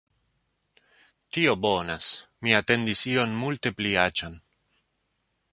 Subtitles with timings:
[1.37, 2.09] Tio bonas.
[2.47, 4.43] Mi atendis ion multe pli aĉan